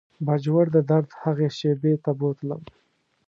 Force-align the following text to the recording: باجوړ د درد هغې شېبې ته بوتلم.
باجوړ 0.25 0.65
د 0.75 0.77
درد 0.89 1.09
هغې 1.21 1.49
شېبې 1.57 1.93
ته 2.03 2.11
بوتلم. 2.19 2.61